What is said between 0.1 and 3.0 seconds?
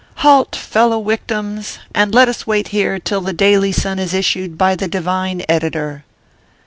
Halt, fellow wictims, and let us wait here